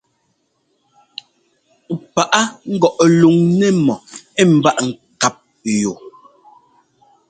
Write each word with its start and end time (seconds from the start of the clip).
Paʼá 2.13 2.41
ŋgɔʼ 2.73 2.95
luŋ 3.19 3.35
nɛ́mɔ 3.59 3.95
ɛ́ 4.41 4.45
ḿbaa 4.57 4.79
ŋkáp 4.87 5.35
yu. 5.79 5.93